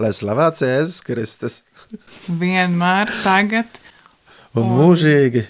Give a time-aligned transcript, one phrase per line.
[0.00, 1.60] lai slavēts Jēzus Kristus.
[2.40, 3.68] Vienmēr tagad.
[4.52, 5.44] Un, un mūžīgi,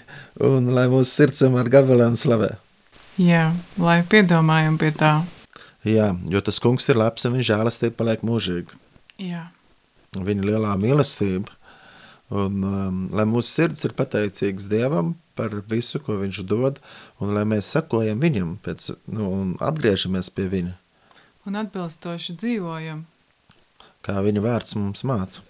[0.47, 2.53] un lai mūsu sirds vienmēr gabalē un slavē.
[3.19, 5.17] Jā, lai piedomājam pie tā.
[5.85, 8.79] Jā, jo tas kungs ir labs un viņa žēlastība paliek mūžīgi.
[9.21, 9.49] Jā.
[10.15, 11.51] Viņa lielā mīlestība.
[12.33, 16.79] Un, um, lai mūsu sirds ir pateicīgs Dievam par visu, ko viņš dod,
[17.21, 20.73] un lai mēs sakojam viņam pēc, nu, un atgriežamies pie viņa.
[21.45, 23.03] Un atbilstoši dzīvojam.
[24.03, 25.43] Kā viņa vārds mums māca.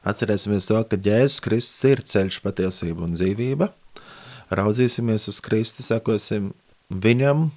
[0.00, 3.68] Atcerēsimies to, ka Jēzus Kristus ir ceļš patiesība un dzīvība.
[4.56, 6.54] Raudzīsimies uz Kristu, sekosim
[6.90, 7.50] viņam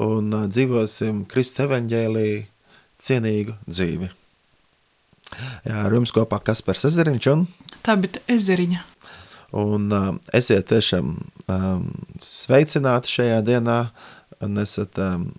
[0.00, 2.30] un dzīvosim Kristus evaņģēlī
[2.98, 4.08] cienīgu dzīvi.
[5.68, 7.44] Jā, ar jums kopā Kaspars Ezeriņš un
[7.84, 8.80] Tā bija Ezeriņa.
[9.58, 11.84] Un uh, esiet tiešām um,
[12.20, 13.78] sveicināti šajā dienā
[14.44, 15.30] un esat um,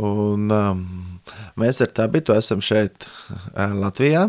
[0.00, 0.82] un um,
[1.60, 4.28] mēs ar tabitu esam šeit uh, Latvijā.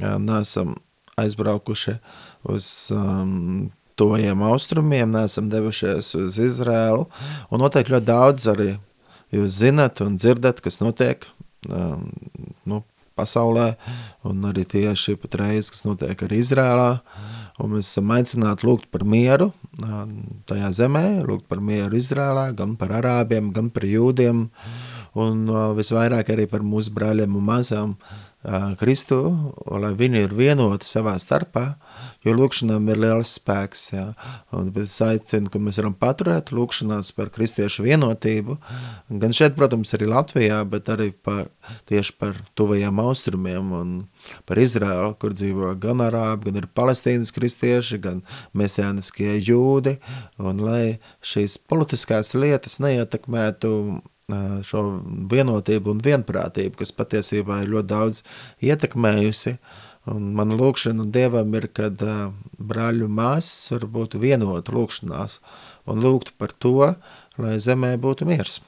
[0.00, 0.72] Neesam
[1.20, 1.92] aizbraukuši
[2.48, 3.68] uz um,
[4.00, 7.04] tojiem austrumiem, neesam devušies uz Izrēlu,
[7.52, 8.70] un noteikti ļoti daudz arī.
[9.32, 11.26] Jūs zinat un dzirdat, kas notiek
[11.68, 12.08] um,
[12.68, 12.80] nu,
[13.16, 13.74] pasaulē,
[14.28, 16.90] un arī tieši pat reiz, kas notiek arī Izrēlā,
[17.62, 19.50] un mēs esam aicināti lūgt par mieru
[20.48, 24.46] tajā zemē, lūgt par mieru Izrēlā, gan par arābiem, gan par jūdiem,
[25.18, 25.46] un
[25.78, 27.96] visvairāk arī par mūsu brāļiem un mazām
[28.74, 29.20] Kristu,
[29.70, 31.76] lai viņi ir vienoti savā starpā,
[32.26, 34.06] jo lūkšanām ir liels spēks, jā.
[34.58, 38.56] Un es aicinu, ka mēs varam paturēt lūkšanās par kristiešu vienotību,
[39.22, 41.52] gan šeit, protams, arī Latvijā, bet arī par,
[41.86, 43.96] tieši par tuvajiem austrumiem un
[44.48, 48.24] par Izraelu, kur dzīvo gan arābi, gan ir palestīnas kristieši, gan
[48.58, 50.00] mesēniskie jūdi,
[50.42, 54.02] un lai šīs politiskās lietas neietekmētu
[54.66, 54.82] šo
[55.30, 58.22] vienotību un vienprātību, kas patiesībā ir ļoti daudz
[58.62, 59.56] ietekmējusi.
[60.12, 62.00] Un mana lūkšana Dievam ir, kad
[62.58, 65.38] brāļu māsas var būt vienota lūkšanās
[65.86, 66.94] un lūgt par to,
[67.38, 68.60] lai zemē būtu miers.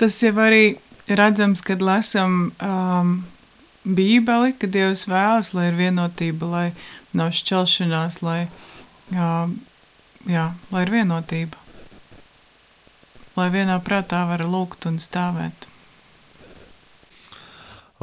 [0.00, 0.76] Tas jau arī
[1.06, 3.12] redzams, kad lasam um,
[3.84, 6.66] bībeli, ka Dievs vēlas, lai ir vienotība, lai
[7.12, 8.40] nav šķelšanās, lai,
[9.12, 9.58] um,
[10.24, 11.63] jā, lai ir vienotība
[13.36, 15.68] lai vienā prātā var lūgt un stāvēt.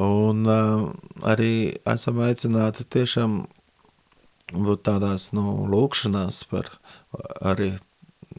[0.02, 0.90] Un uh,
[1.28, 3.42] arī esam aicināti tiešām
[4.52, 6.70] būt tādās nu, lūkšanās par
[7.40, 7.74] arī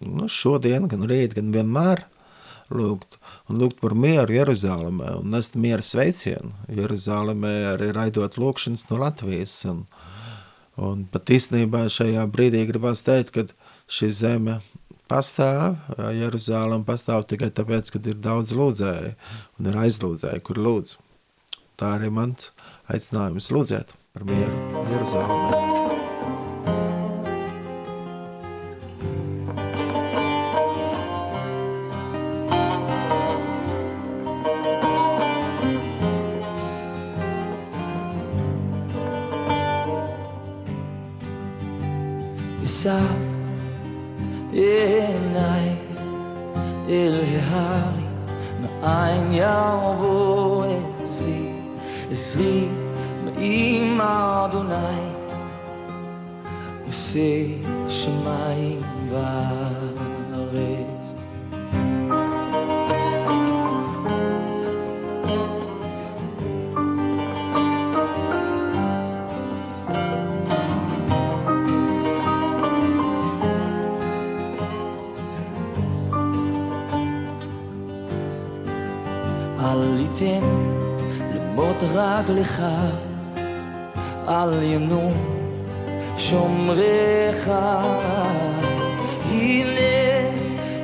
[0.02, 2.04] nu, šodien, gan rīt, gan vienmēr
[2.72, 3.18] lūgt.
[3.50, 6.52] Un lūgt par mieru Jeruzālēmē un nest miera sveicienu.
[6.72, 9.56] Jeruzālēmē arī raidot lūkšanas no Latvijas.
[9.68, 9.84] Un,
[10.80, 13.46] un pat īstenībā šajā brīdī gribās teikt, ka
[13.92, 14.60] šī zeme
[15.12, 15.76] pastāv,
[16.16, 19.14] Jeruzālēm pastāv tikai tāpēc, ka ir daudz lūdzēju
[19.60, 20.96] un ir aizlūdzēju, kur lūdz.
[21.80, 22.52] Tā arī mans
[22.92, 25.61] aicinājums lūdzēt par mieru Jeruzālēmē.
[82.22, 82.62] למות רגלך
[84.26, 85.12] על ינו
[86.16, 87.50] שומריך.
[89.30, 90.30] הנה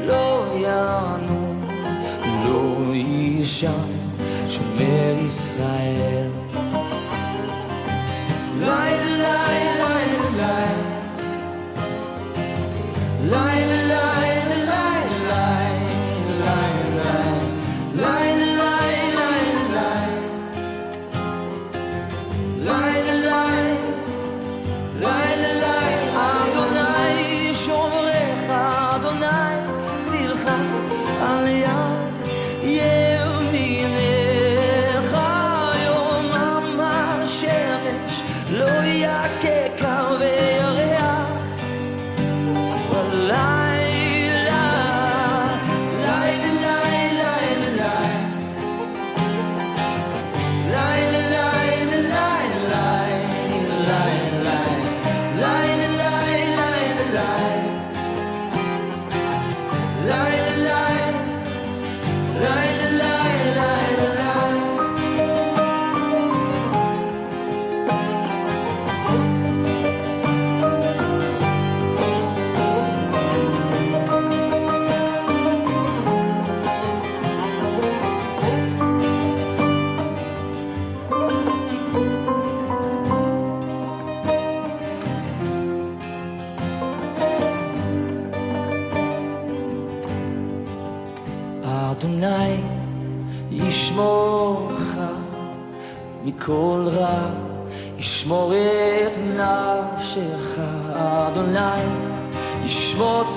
[0.06, 1.54] לא יענו
[2.44, 3.68] לא יישן
[4.48, 6.27] שומר ישראל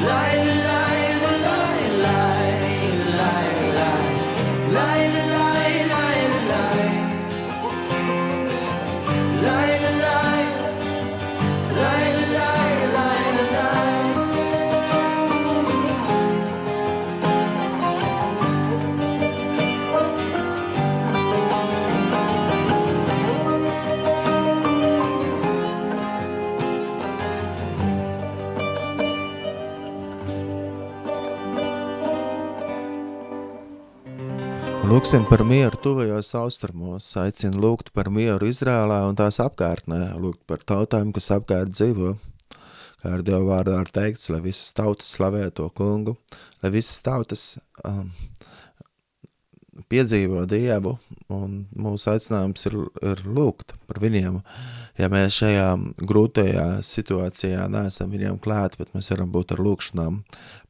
[0.00, 0.47] לילה,
[35.08, 40.60] Lūksim par mieru tuvajos austrumos, aicina lūgt par mieru Izrēlā un tās apkārtnē, lūgt par
[40.68, 42.10] tautām, kas apkārt dzīvo.
[43.00, 46.18] Kā ar Dievu vārdā ir teikts, lai visas tautas slavē to kungu,
[46.60, 47.44] lai visas tautas
[47.88, 48.10] um,
[49.88, 50.98] piedzīvo Dievu,
[51.32, 54.42] un mūsu aicinājums ir, ir lūgt par viņiem.
[55.00, 55.70] Ja mēs šajā
[56.04, 60.20] grūtajā situācijā neesam viņiem klāt, bet mēs varam būt ar lūkšanām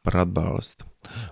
[0.06, 0.86] par atbalstu.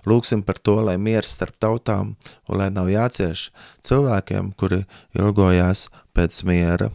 [0.07, 2.15] Lūksim par to, lai miers starp tautām
[2.47, 3.49] un lai nav jācieš
[3.85, 4.83] cilvēkiem, kuri
[5.17, 5.87] ilgojās
[6.17, 6.91] pēc miera,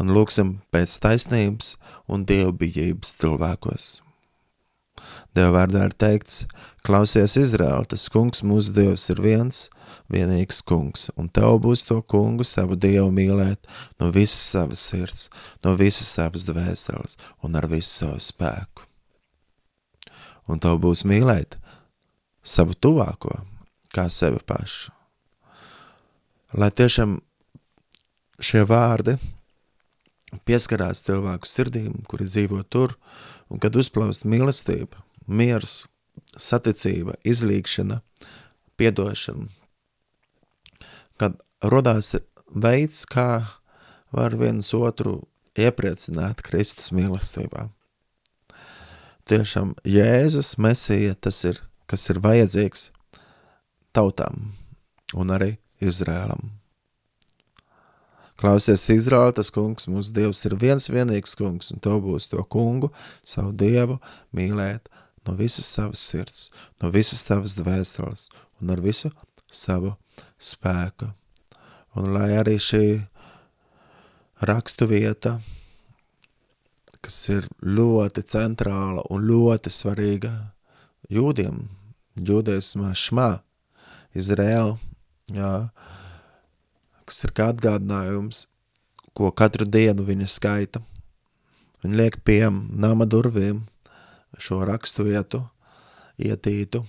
[0.00, 1.76] un lūksim pēc taisnības
[2.08, 3.92] un dievbijības cilvēkos.
[5.36, 6.46] Dieva vārdā ir teikts,
[6.86, 9.66] klausies Izraēl, tas kungs mūsu dievs ir viens,
[10.12, 13.68] vienīgs kungs, un tev būs to kungu savu dievu mīlēt
[14.00, 15.26] no visas savas sirds,
[15.64, 18.86] no visas savas dvēseles un ar visu savu spēku.
[20.46, 21.58] Un tev būs mīlēt
[22.46, 23.34] savu tuvāko
[23.94, 24.92] kā sevi pašu.
[26.56, 27.18] Lai tiešām
[28.40, 29.16] šie vārdi
[30.46, 32.94] pieskarās cilvēku sirdīm, kuri dzīvo tur,
[33.50, 35.86] un kad uzplaust mīlestība, miers,
[36.36, 38.00] saticība, izlīgšana,
[38.78, 39.48] piedošana,
[41.20, 42.14] kad rodās
[42.52, 43.46] veids, kā
[44.14, 45.22] var viens otru
[45.56, 47.68] iepriecināt Kristus mīlestībā.
[49.26, 51.58] Tiešām Jēzus Mesija tas ir
[51.90, 52.90] kas ir vajadzīgs
[53.96, 54.52] tautām
[55.14, 56.50] un arī Izrēlam.
[58.36, 62.90] Klausies, Izraēla, tas kungs, mūsu dievs ir viens vienīgs kungs, un tev būs to kungu,
[63.24, 63.96] savu dievu,
[64.36, 64.90] mīlēt
[65.24, 66.50] no visas savas sirds,
[66.82, 68.28] no visas savas dvēseles
[68.60, 69.08] un ar visu
[69.48, 69.94] savu
[70.36, 71.08] spēku.
[71.96, 72.84] Un lai arī šī
[74.44, 75.38] rakstu vieta,
[77.00, 80.34] kas ir ļoti centrāla un ļoti svarīga
[81.08, 81.62] jūdiem,
[82.16, 83.30] jūdaismā šmā,
[84.16, 84.76] Izraēla,
[87.06, 88.46] kas ir kā atgādinājums,
[89.16, 90.82] ko katru dienu viņa skaita.
[91.84, 93.62] Viņa liek pie nama durvīm
[94.40, 95.42] šo rakstu vietu,
[96.20, 96.82] ietītu.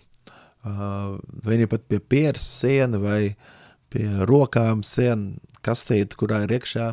[1.47, 3.35] Viņa pat pie pieras siena vai
[3.91, 6.89] pie rokām siena kastīte, kurā ir iekšā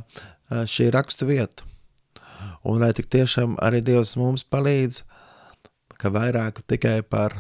[0.71, 1.67] šī rakstu vieta.
[2.65, 5.03] Un lai tik tiešām arī Dievs mums palīdz,
[6.01, 7.35] ka vairāk tikai par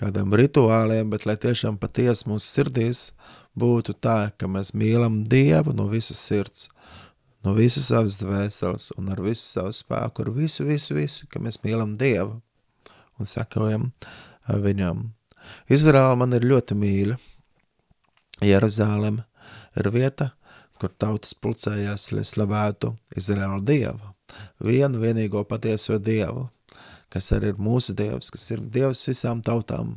[0.00, 3.10] kādiem rituāliem, bet lai tiešām patiesi mūsu sirdīs
[3.58, 6.68] būtu tā, ka mēs mīlam Dievu no visas sirds,
[7.44, 11.60] no visas savas dvēseles un ar visu savu spēku, ar visu, visu, visu, ka mēs
[11.64, 12.40] mīlam Dievu
[13.20, 13.90] un sakojam
[14.48, 15.08] viņam.
[15.70, 17.16] Izraēla man ir ļoti mīļa.
[18.44, 19.20] Jeruzālem
[19.76, 20.30] ir vieta,
[20.80, 24.14] kur tautas pulcējās, lai slavētu Izraēla Dievu,
[24.64, 26.48] vienu vienīgo patieso Dievu,
[27.12, 29.96] kas arī ir mūsu Dievs, kas ir Dievs visām tautām.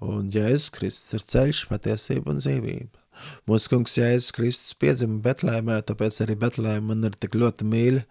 [0.00, 2.96] Un Jēzus Kristus ir ceļš, patiesība un dzīvība.
[3.48, 8.04] Mūsu kungs Jēzus Kristus piedzima Betlēmē, tāpēc arī Betlēma man ir tik ļoti mīļa,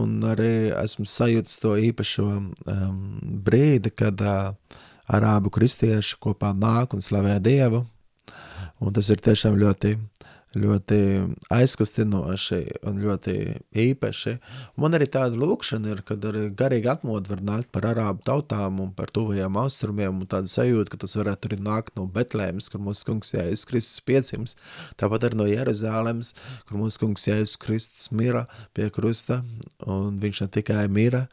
[0.00, 3.02] un arī esmu sajūtis to īpašo um,
[3.44, 4.54] brīdi, kad uh,
[5.12, 7.84] arābu kristieši kopā nāk un slavē Dievu,
[8.80, 9.98] un tas ir tiešām ļoti
[10.58, 10.98] ļoti
[11.52, 13.34] aizkustinoši un ļoti
[13.84, 14.34] īpaši.
[14.80, 18.92] Man arī tāda lūkšana ir, kad arī garīgi atmoda var nākt par arābu tautām un
[18.96, 23.10] par tuvajām austrumiem un tāda sajūta, ka tas varētu arī nākt no Betlēmas, kur mūsu
[23.10, 24.56] kungs Jēzus Kristus piecims,
[25.00, 26.34] tāpat arī no Jeruzālemes,
[26.68, 28.46] kur mūsu kungs Jēzus Kristus mira
[28.76, 29.42] pie krusta
[29.90, 31.24] un viņš ne tikai mira,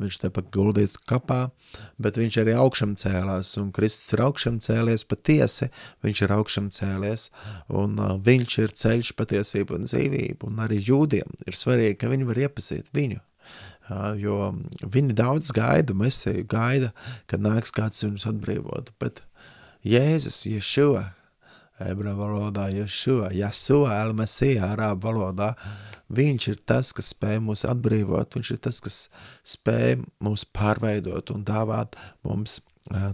[0.00, 1.46] viņš tepat guldīts kapā,
[2.02, 5.70] bet viņš arī augšam cēlās un Kristus ir augšam cēlies patiesi,
[6.04, 7.30] viņš ir augšam cēlies
[7.72, 12.10] un uh, viņš ir ir ceļš, patiesība un dzīvība, un arī jūdiem ir svarīgi, ka
[12.12, 13.22] viņi var iepazīt viņu,
[14.20, 14.38] jo
[14.82, 16.92] viņi daudz gaida, mesēju gaida,
[17.30, 19.22] kad nāks kāds viņus atbrīvot, bet
[19.86, 21.04] Jēzus, Ješua,
[21.86, 25.52] ebreju valodā Ješua, Jasua, Elmesija, arābu valodā,
[26.08, 28.98] viņš ir tas, kas spēj mūs atbrīvot, viņš ir tas, kas
[29.46, 32.60] spēj mūs pārveidot un dāvāt mums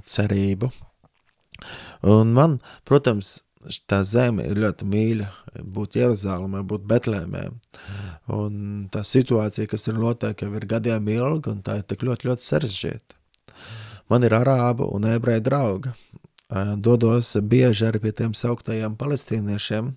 [0.09, 0.71] cerību.
[2.09, 3.41] Un man, protams,
[3.91, 5.29] tā zeme ir ļoti mīļa,
[5.75, 7.45] būt Jeruzālēmē, būt Betlēmē.
[8.35, 12.31] Un tā situācija, kas ir noteikti, jau ir gadiem ilga, un tā ir tik ļoti,
[12.31, 13.19] ļoti sarežģīta.
[14.11, 15.95] Man ir arābu un ebreju draugi.
[16.85, 19.95] Dodos bieži arī pie tiem sauktajiem palestīniešiem,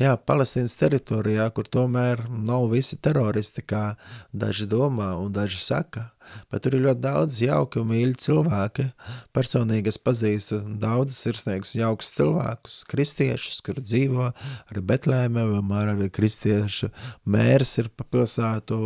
[0.00, 3.94] jā, Palestīnas teritorijā, kur tomēr nav visi teroristi, kā
[4.32, 6.08] daži domā un daži saka,
[6.52, 8.86] bet tur ir ļoti daudz jauki un mīļi cilvēki.
[9.36, 14.30] Personīgi es pazīstu daudzus sirsnīgus jaukus cilvēkus, kristiešus, kur dzīvo
[14.72, 16.92] arī Betlēmē, vienmēr arī kristiešu
[17.24, 18.78] mērs ir pa pilsētu,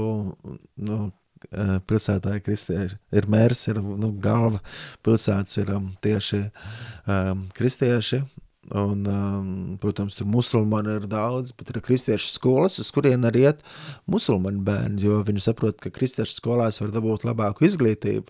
[0.89, 0.99] nu,
[1.87, 4.61] pilsētā kristieši, ir mērs, ir nu, galva
[5.05, 6.43] pilsētas ir um, tieši
[7.07, 8.23] um, kristieši,
[8.75, 13.63] Un, um, protams, tur musulmaņi ir daudz, bet ir kristiešu skolas, uz kurien arī iet
[14.11, 18.27] musulmaņu bērni, jo viņi saprot, ka kristiešu skolās var dabūt labāku izglītību.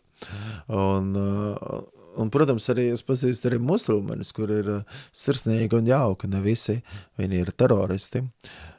[0.76, 1.80] Un, uh,
[2.20, 6.82] un, protams, arī es pazīstu arī musulmaņus, kur ir uh, sirsnīgi un jauki, ne visi
[7.20, 8.26] viņi ir teroristi.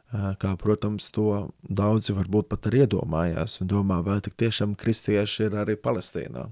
[0.07, 5.49] Uh, kā, protams, to daudzi varbūt pat arī iedomājās un domā, vai tik tiešām kristieši
[5.49, 6.47] ir arī Palestīnā.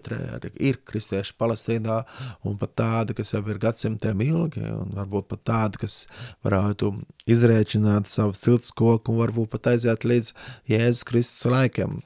[0.00, 2.00] Bet arī ir kristieši Palestīnā
[2.48, 6.04] un pat tādi, kas jau ir gadsimtiem ilgi un varbūt pat tādi, kas
[6.46, 6.92] varētu
[7.30, 10.32] izrēķināt savu cilts koku un varbūt pat aiziet līdz
[10.70, 12.00] Jēzus Kristus laikiem.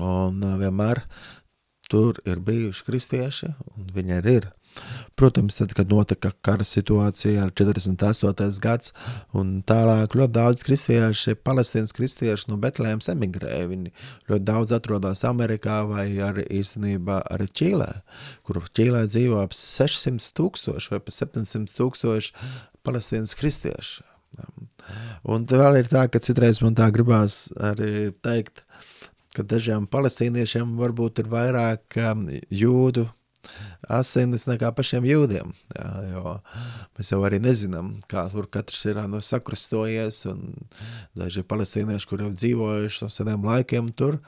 [0.00, 1.04] Un vienmēr
[1.90, 4.50] tur ir bijuši kristieši un viņi arī ir
[5.20, 8.60] Protams, tad, kad notika kara situācija ar 48.
[8.64, 8.94] gads
[9.36, 13.66] un tālāk ļoti daudz kristieši, palestīnas kristieši no Betlēmas emigrēja.
[13.68, 13.92] Viņi
[14.30, 17.90] ļoti daudz atrodas Amerikā vai arī īstenībā arī Čīlē,
[18.46, 22.32] kur Čīlē dzīvo ap 600 tūkstoši vai pa 700 tūkstoši
[22.86, 24.06] palestīnas kristieši.
[25.28, 28.64] Un vēl ir tā, ka citreiz man tā gribās arī teikt,
[29.36, 33.04] ka dažiem palestīniešiem varbūt ir vairāk um, jūdu
[33.88, 35.50] asinis nekā pašiem jūdiem.
[35.76, 36.36] Jā, jo
[36.98, 40.54] mēs jau arī nezinām, kā tur katrs ir no sakrustojies, un
[41.18, 44.20] daži palestīnieši, kur jau dzīvojuši no seniem laikiem tur,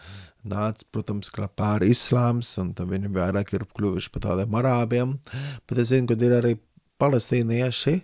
[0.49, 5.16] nāca, protams, pāri islāms, un viņi vairāk ir kļuvuši par tādiem arābiem,
[5.69, 6.57] bet es zinu, ka ir arī
[7.02, 7.97] palestīnieši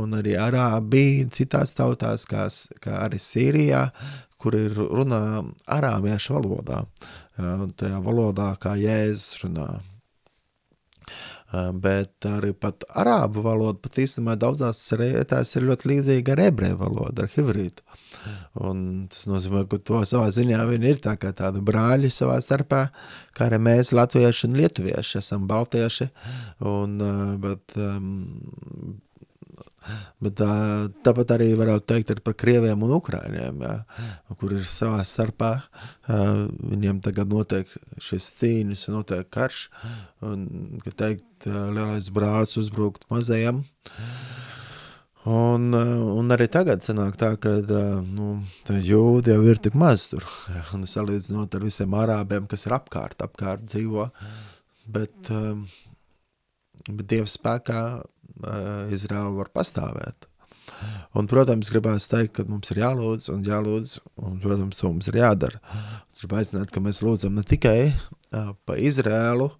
[0.00, 2.48] un arī arābi citās tautās, kā,
[2.82, 3.84] kā arī Sīrijā,
[4.40, 6.82] kur ir runā arāmiešu valodā,
[7.36, 9.68] tajā valodā, kā Jēzus runā.
[11.50, 17.24] Bet arī pat arābu valoda pat īstenībā daudzās vietās ir ļoti līdzīga ar ebreju valodu,
[17.24, 17.82] ar hivrītu.
[18.62, 22.84] Un tas nozīmē, ka to savā ziņā viņi ir tā kā tādi brāļi savā starpā,
[23.34, 26.10] kā arī mēs latvieši un lietuvieši esam baltieši,
[26.70, 26.98] un,
[27.42, 28.10] bet um,
[30.20, 30.52] Bet tā,
[31.06, 33.74] tāpat arī varētu teikt par krieviem un ukrāņiem, jā,
[34.40, 35.52] kur ir savā starpā.
[36.08, 37.70] Viņiem tagad notiek
[38.02, 39.68] šis cīņas notiek karš.
[40.26, 40.46] Un,
[40.84, 43.64] ka teikt, lielais brālis uzbrukt mazajam.
[45.28, 47.58] Un, un arī tagad sanāk tā, ka
[48.08, 48.30] nu,
[48.68, 50.24] jūdi jau ir tik maz tur.
[50.48, 54.08] Jā, un salīdzinot ar visiem arābiem, kas ir apkārt, apkārt dzīvo.
[54.90, 55.28] Bet,
[56.88, 57.82] bet Dieva spēkā
[58.92, 60.30] Izraela var pastāvēt.
[61.18, 65.18] Un, protams, gribētu teikt, ka mums ir jālūdz un jālūdz, un, protams, to mums ir
[65.20, 65.60] jādara.
[66.08, 69.50] Es gribu aicināt, ka mēs lūdzam ne tikai uh, pa Izrēlu,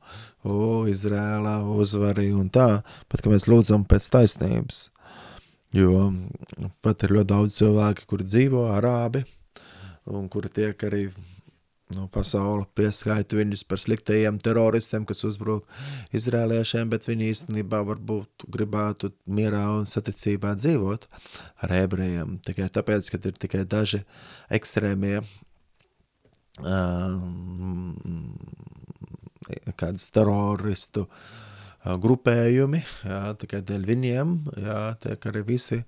[0.47, 0.61] o,
[0.91, 2.69] Izrēlā uzvari un tā,
[3.11, 4.87] bet ka mēs lūdzam pēc taisnības.
[5.77, 6.09] Jo
[6.83, 9.23] pat ir ļoti daudz cilvēki, kuri dzīvo arābi,
[10.11, 11.05] un kuri tiek arī
[11.95, 15.67] nu, pasaule pieskaita viņus par sliktajiem teroristiem, kas uzbruk
[16.17, 21.07] izrēliešiem, bet viņi īstenībā varbūt gribētu mierā un saticībā dzīvot
[21.67, 22.39] ar ebrejiem.
[22.47, 24.03] Tikai tāpēc, ka ir tikai daži
[24.55, 25.19] ekstrēmie
[26.63, 27.95] um,
[29.81, 31.07] kādas teroristu
[31.81, 35.81] grupējumi, jā, tikai dēļ viņiem, jā, tiek arī visi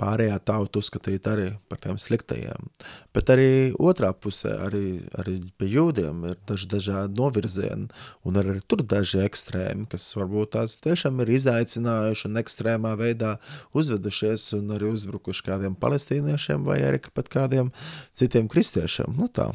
[0.00, 2.70] pārējā tauta uzskatīt arī par tiem sliktajiem.
[3.16, 7.88] Bet arī otrā pusē, arī, arī pie jūdiem ir daži dažādi novirzieni,
[8.26, 13.36] un arī tur daži ekstrēmi, kas varbūt tās tiešām ir izaicinājuši un ekstrēmā veidā
[13.76, 17.72] uzvedušies un arī uzbrukuši kādiem palestīniešiem vai arī pat kādiem
[18.16, 19.16] citiem kristiešiem.
[19.16, 19.52] Nu tā.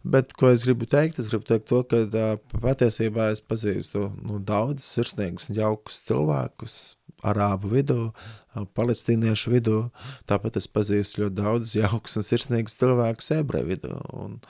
[0.00, 1.98] Bet, ko es gribu teikt, es gribu teikt to, ka
[2.62, 6.76] patiesībā es pazīstu nu, daudz sirsnīgus un jaukus cilvēkus,
[7.26, 7.98] arābu vidū,
[8.76, 9.78] palestīniešu vidū.
[10.30, 13.92] Tāpat es pazīstu ļoti daudz jauks un sirsnīgus cilvēkus ebreju vidū.
[14.16, 14.40] Un,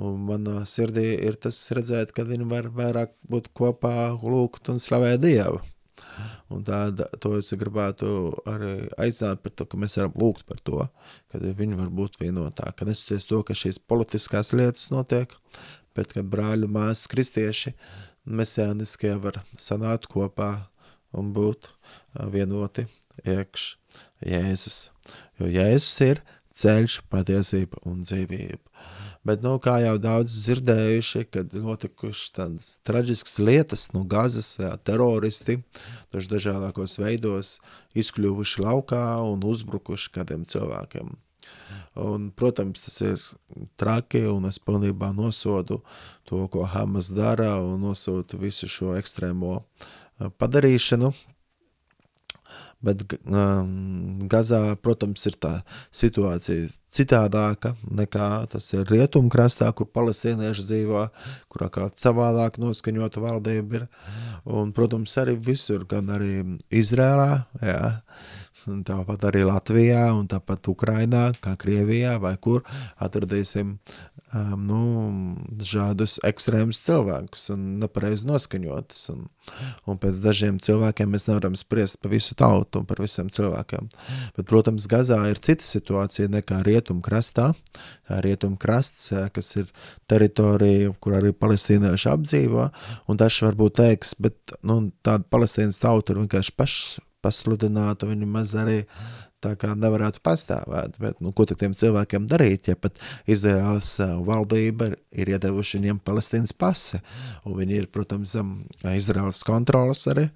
[0.00, 5.22] un manā sirdī ir tas redzēt, ka viņi var vairāk būt kopā, lūgt un slavēt
[5.24, 5.62] Dievu.
[6.52, 8.08] Un tāda, to es gribētu
[8.50, 10.82] arī aicināt par to, ka mēs varam lūgt par to,
[11.32, 15.32] ka viņi var būt vienotā, ka nesoties to, ka šīs politiskās lietas notiek,
[15.96, 17.74] bet ka brāļu māsas kristieši
[18.24, 20.52] mesēniskie var sanākt kopā
[21.16, 21.70] un būt
[22.32, 22.86] vienoti
[23.24, 23.66] iekš
[24.24, 24.78] Jēzus.
[25.40, 26.22] Jo Jēzus ir
[26.54, 28.62] ceļš, patiesība un dzīvība.
[29.24, 34.50] Bet, nu, kā jau daudz dzirdējuši, kad notikušas tādas traģiskas lietas, nu, gazas
[34.84, 35.62] teroristi,
[36.12, 37.54] daži dažādākos veidos
[37.96, 41.14] izkļuvuši laukā un uzbrukuši kādiem cilvēkiem.
[42.04, 43.24] Un, protams, tas ir
[43.80, 45.80] traki, un es pilnībā nosodu
[46.28, 51.14] to, ko Hamas dara, un nosodu visu šo ekstrēmo ā, padarīšanu,
[52.84, 55.54] bet um, Gazā, protams, ir tā
[55.94, 61.06] situācija citādāka nekā tas ir rietumkrastā, kur palestīnieši dzīvo,
[61.52, 63.90] kurā kā savādāk noskaņota valdība ir.
[64.44, 66.32] Un, protams, arī visur, gan arī
[66.74, 67.30] Izrēlā,
[67.64, 67.94] jā,
[68.64, 72.64] tāpat arī Latvijā, un tāpat Ukrainā, kā Krievijā, vai kur
[73.02, 73.78] atradīsim
[74.34, 74.80] um, nu,
[75.64, 79.04] šādus ekstrēmus cilvēkus un nepareizi noskaņotus.
[79.14, 79.28] Un,
[79.88, 83.88] un pēc dažiem cilvēkiem mēs nevaram spriest par visu tautu un par visiem cilvēkiem.
[84.36, 87.52] Bet, protams, Gazā ir cita situācija nekā rietumkrastā.
[88.24, 89.72] Rietumkrasts, kas ir
[90.10, 92.68] teritorija, kur arī palestīnieši apdzīvo,
[93.08, 96.86] un daži varbūt teiks, bet nu, tāda palestīnas tauta ir vienkārši pašs
[97.24, 98.82] pasludināta, viņi maz arī
[99.44, 104.16] tā kā nevarētu pastāvēt, bet, nu, ko tad tiem cilvēkiem darīt, ja pat Izraēlas uh,
[104.26, 107.00] valdība ir, iedevuši viņiem Palestīnas pasi,
[107.44, 108.36] un viņi ir, protams,
[108.94, 110.28] Izraēlas kontrolas arī,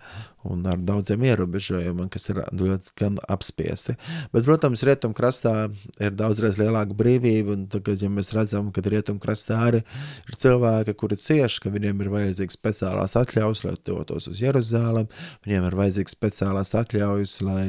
[0.46, 3.96] un ar daudziem ierobežojumiem, kas ir ļoti gan apspiesti.
[4.32, 5.54] Bet, protams, rietumkrastā
[5.98, 11.18] ir daudzreiz lielāka brīvība, un tagad, ja mēs redzam, ka rietumkrastā arī ir cilvēki, kuri
[11.18, 15.08] cieši, ka viņiem ir vajadzīgs speciālās atļaujas, lai dotos uz Jeruzālem,
[15.46, 17.66] viņiem ir vajadzīgs speciālās atļaujas, lai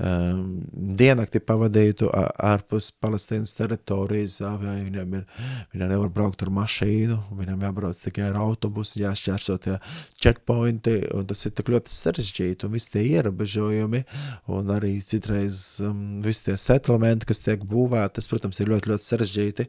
[0.00, 0.42] um,
[0.72, 5.44] diennakti pavadītu ārpus Palestīnas teritorijas, vai viņiem ir,
[5.74, 9.78] viņi nevar braukt ar mašīnu, viņam jābrauc tikai ar autobusu, jāšķērso tie
[10.18, 14.02] checkpointi, un tas ir tik ļoti sarežģīti, un visi tie ierobežojumi,
[14.54, 19.06] un arī citreiz um, visi tie settlementi, kas tiek būvēti, tas, protams, ir ļoti, ļoti
[19.06, 19.68] sarežģīti,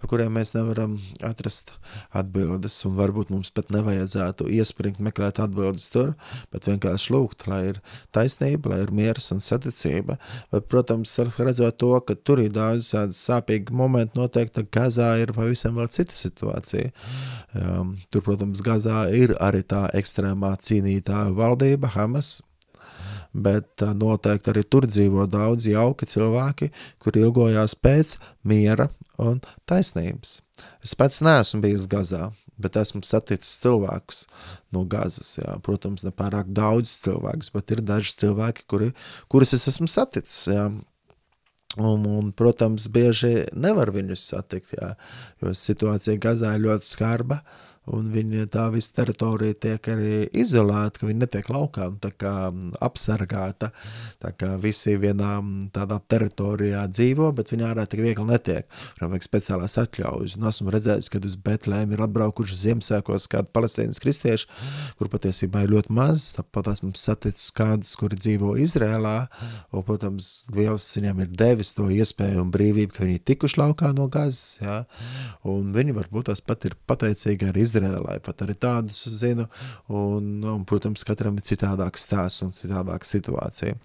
[0.00, 1.74] par kuriem mēs nevaram atrast
[2.16, 6.14] atbildes, un varbūt mums pat nevajadzētu iespringt meklēt atbildes tur,
[6.54, 7.80] bet vienkārši lūgt, lai ir
[8.16, 10.18] taisnība, lai ir mieras un saticība,
[10.52, 15.88] bet, protams, redzot to, ka tur ir daudz sāpīgi momenti noteikti, Gazā ir pavisam vēl
[15.92, 16.90] cita situācija.
[17.56, 21.65] Um, tur, protams, Gazā ir arī tā ekstrēmā cīnītāja valdība,
[21.96, 22.38] Hamas,
[23.36, 26.70] bet uh, noteikti arī tur dzīvo daudz jauki cilvēki,
[27.02, 28.16] kur ilgojās pēc
[28.48, 28.88] miera
[29.20, 30.40] un taisnības.
[30.84, 34.24] Es pats neesmu bijis Gazā, bet esmu saticis cilvēkus
[34.74, 35.56] no Gazas, jā.
[35.64, 38.92] Protams, nepārāk daudz cilvēkus, bet ir daži cilvēki, kuri,
[39.32, 40.68] kurus es esmu saticis, jā.
[41.76, 44.94] Un, un, protams, bieži nevar viņus satikt, jā,
[45.44, 47.42] jo situācija Gazā ir ļoti skarba,
[47.94, 52.32] un viņa tā visa teritorija tiek arī izolēta, ka viņa netiek laukā un tā kā
[52.82, 53.70] apsargāta,
[54.22, 55.36] tā kā visi vienā
[55.74, 58.66] tādā teritorijā dzīvo, bet viņa ārā tik viegli netiek.
[58.96, 60.36] Viņam vajag speciālās atļaujas.
[60.38, 64.48] Un esmu redzējis, kad uz Betlēm ir atbraukuši Ziemassvētkos kādi palestīnas kristieši,
[64.98, 69.16] kur patiesībā ir ļoti maz, tāpat esmu saticis kādus, kuri dzīvo Izrēlā,
[69.72, 73.92] un, protams, Dievs viņam ir devis to iespēju un brīvību, ka viņi ir tikuši laukā
[73.96, 74.78] no gazas, jā,
[75.46, 79.46] un viņi varbūt tās pat ir pateicīgi ar Izrēlai, pat arī tādus zinu,
[79.88, 83.76] un, un, protams, katram ir citādāks stāsts un citādāka situācija.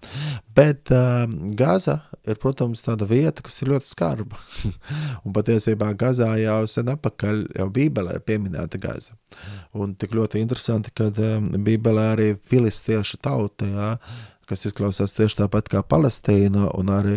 [0.56, 4.40] Bet um, Gaza ir, protams, tāda vieta, kas ir ļoti skarba,
[5.24, 9.16] un patiesībā Gazā jau sen apakaļ jau Bībelē pieminēta Gaza.
[9.72, 13.94] Un tik ļoti interesanti, kad um, Bībelē arī filistiešu tauta, jā,
[14.52, 17.16] kas izklausās tieši tāpat kā Palestīna, un arī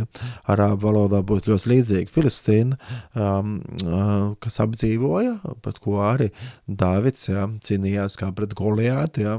[0.51, 2.79] arābu valodā būtu ļoti līdzīga Filistīna,
[3.13, 6.31] um, uh, kas apdzīvoja, pat ko arī
[6.65, 9.25] Dāvids jā, cīnījās kā pret Goliātu.
[9.25, 9.35] Jā.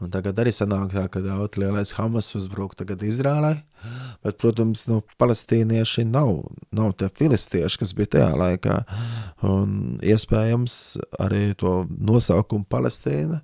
[0.00, 3.58] Un tagad arī sanāk tā, ka daudz lielais Hamas uzbruk tagad Izrēlai,
[4.24, 6.38] bet, protams, nu, palestīnieši nav,
[6.72, 8.78] nav tie filistieši, kas bija tajā laikā,
[9.44, 10.78] un iespējams
[11.20, 13.42] arī to nosaukumu Palestīna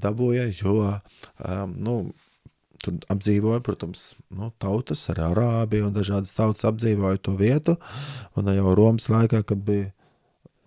[0.00, 1.96] dabūja, jo, um, nu,
[2.84, 7.76] tur apdzīvoja, protams, nu, tautas, arī arābi un dažādas tautas apdzīvoja to vietu,
[8.36, 9.90] un jau Romas laikā, kad bija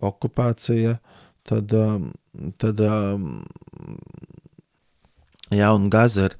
[0.04, 0.96] okupācija,
[1.48, 1.74] tad,
[2.62, 2.82] tad
[5.54, 6.38] jā, un Gaza ir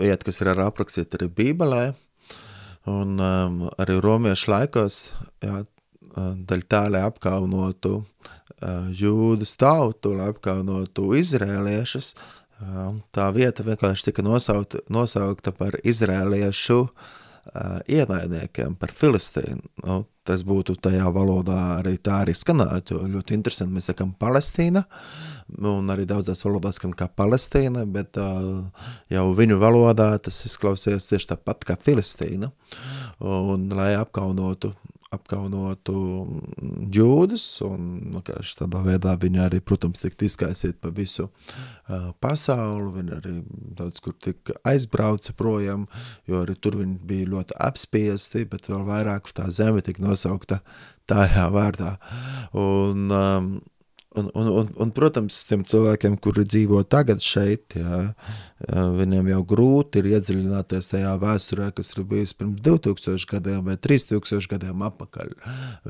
[0.00, 1.84] vieta, kas ir arī aprakstīta arī Bībelē,
[2.90, 5.02] un um, arī romiešu laikos,
[5.44, 5.62] jā,
[6.50, 8.30] daļ tā, lai apkaunotu uh,
[8.96, 12.14] jūdas tautu, lai apkaunotu izrēliešus,
[12.60, 19.62] Uh, tā vieta vienkārši tika nosaukta, nosaukta par izrēliešu uh, ienaidniekiem, par Filistīnu.
[19.86, 24.84] Nu, tas būtu tajā valodā arī tā arī skanētu, jo ļoti interesanti mēs sakam Palestīna,
[25.56, 31.32] un arī daudzās valodās skan kā Palestīna, bet uh, jau viņu valodā tas izklausies tieši
[31.32, 32.52] tāpat kā Filistīna,
[33.24, 34.74] un lai apkaunotu
[35.10, 35.94] apkaunotu
[36.94, 43.16] jūdus, un nu, tādā veidā viņi arī, protams, tika izkaisīt pa visu uh, pasauli, viņi
[43.16, 43.34] arī
[43.80, 45.88] daudz kur tika aizbrauca projām,
[46.30, 50.60] jo arī tur viņi bija ļoti apspiesti, bet vēl vairāk tā zeme tika nosaukta
[51.10, 51.96] tajā vārdā.
[52.54, 53.52] Un, um,
[54.10, 58.00] Un, un, un, un, protams, tiem cilvēkiem, kuri dzīvo tagad šeit, jā,
[58.98, 64.50] viņiem jau grūti ir iedziļināties tajā vēsturē, kas ir bijusi pirms 2000 gadiem vai 3000
[64.50, 65.30] gadiem apakaļ.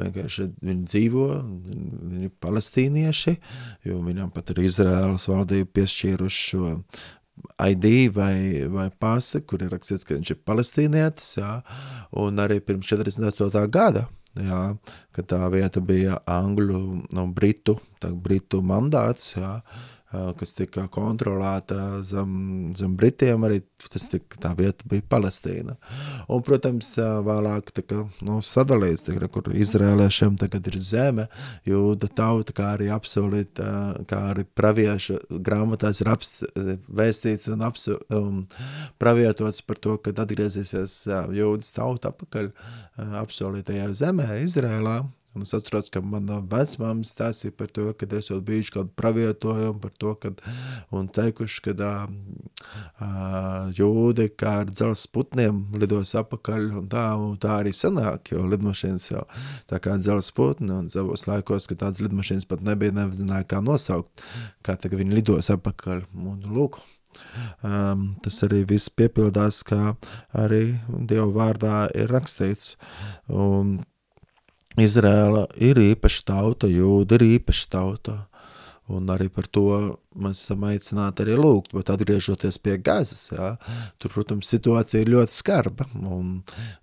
[0.02, 1.24] Vienkārši viņi dzīvo,
[2.10, 3.36] viņi ir palestīnieši,
[3.88, 6.76] jo viņam pat ir Izraēlas valdība piešķīruši šo
[7.70, 8.36] ID vai,
[8.68, 11.56] vai pasi, kur ir rakstīts, ka viņš ir palestīnietis, jā,
[12.20, 13.64] un arī pirms 48.
[13.72, 14.60] gada jā,
[15.16, 16.80] ka tā vieta bija angļu,
[17.16, 19.58] no britu, tā britu mandāts, jā,
[20.10, 25.76] kas tika kontrolēta zem, zem Britiem, arī tas tika, tā vieta bija Palestīna.
[26.26, 26.92] Un, protams,
[27.26, 31.28] vēlāk tika nu, sadalīts, tika, kur izrēliešiem tagad ir zeme,
[31.68, 33.62] jūda tauta, kā arī apsolīt,
[34.10, 36.34] kā arī pravieša grāmatās ir aps,
[36.90, 38.42] vēstīts un apsu, um,
[38.98, 41.04] pravietots par to, kad atgriezīsies
[41.38, 42.50] jūdas tauta apakaļ
[43.22, 44.98] apsolītajā zemē, Izrēlā,
[45.34, 49.92] Un es atceros, ka mana vecmāma stāstīja par to, ka esot bijuši kādu pravietojumu par
[50.02, 50.42] to, kad,
[50.90, 51.90] un teikuši, ka
[53.78, 59.10] jūdi kā ar dzelzs putniem lidos apakaļ, un tā, un tā arī sanāk, jo lidmašīnas
[59.12, 59.24] jau
[59.70, 64.24] tā kā dzelzs putni, un savos laikos, ka tādas lidmašīnas pat nebija, nezināja, kā nosaukt,
[64.66, 66.82] kā tagad viņi lidos apakaļ, un lūk,
[67.60, 69.94] Um, tas arī viss piepildās, kā
[70.36, 72.76] arī Dieva vārdā ir rakstīts.
[73.28, 73.80] Un
[74.80, 78.16] Izrēla ir īpaša tauta, jūda ir īpaša tauta.
[78.90, 79.68] Un arī par to
[80.18, 83.52] mēs esam aicināti arī lūgt, bet atgriežoties pie gazas, jā,
[84.02, 86.40] tur, protams, situācija ir ļoti skarba, un,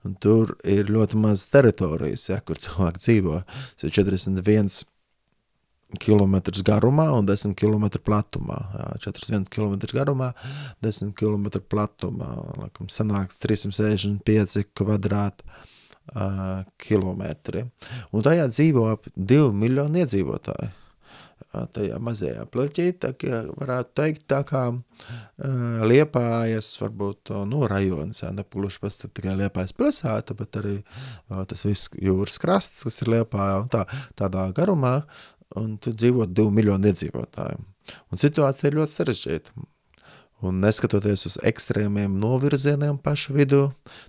[0.08, 3.42] un tur ir ļoti maz teritorijas, jā, kur cilvēki dzīvo.
[3.76, 4.86] Tas ir 41
[6.00, 8.58] km garumā un 10 km platumā.
[8.76, 10.34] Jā, 41 km garumā,
[10.84, 12.32] 10 km platumā.
[12.64, 15.44] Laikam sanāks 365 kvadrāti
[16.16, 17.64] uh, kilometri.
[18.12, 20.70] Un tajā dzīvo ap 2 miljoni iedzīvotāji.
[21.54, 28.24] Uh, tajā mazajā pleķī, tā kā varētu teikt, tā kā uh, Liepājas, varbūt, nu, rajons,
[28.24, 33.14] jā, nepuluši pēc tikai Liepājas pilsēta, bet arī uh, tas viss jūras krasts, kas ir
[33.16, 33.86] Liepājā, un tā,
[34.20, 35.00] tādā garumā,
[35.58, 37.64] un tur dzīvo 2 miljoni iedzīvotāji.
[38.12, 39.68] Un situācija ir ļoti sarežģīta.
[40.46, 43.62] Un neskatoties uz ekstrēmiem novirzieniem pašu vidū,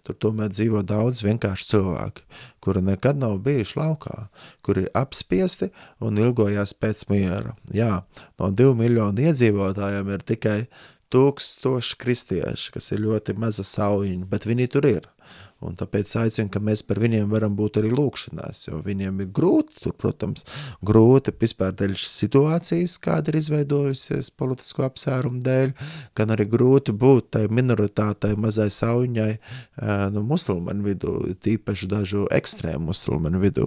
[0.04, 2.26] tur tomēr dzīvo daudz vienkārši cilvēki,
[2.60, 4.26] kuri nekad nav bijuši laukā,
[4.60, 5.70] kuri ir apspiesti
[6.04, 7.54] un ilgojās pēc miera.
[7.72, 8.02] Jā,
[8.36, 10.58] no divu miljonu iedzīvotājiem ir tikai
[11.08, 15.08] tūkstoši kristieši, kas ir ļoti maza saujiņa, bet viņi tur ir.
[15.58, 19.74] Un tāpēc aicinu, ka mēs par viņiem varam būt arī lūkšanās, jo viņiem ir grūti,
[19.82, 20.46] tur, protams,
[20.86, 25.74] grūti vispār dēļ situācijas, kāda ir izveidojusies politisko apsvērumu dēļ,
[26.18, 29.32] gan arī grūti būt tai minoritātei mazai sauņai
[30.14, 33.66] no musulmaņu vidū, tīpaši dažu ekstrēmu musulmaņu vidū.